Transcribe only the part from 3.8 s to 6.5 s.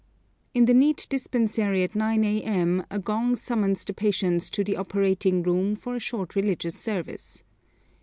the patients to the operating room for a short